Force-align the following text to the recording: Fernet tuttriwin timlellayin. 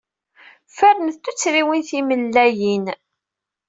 Fernet 0.77 1.15
tuttriwin 1.23 1.81
timlellayin. 1.89 2.85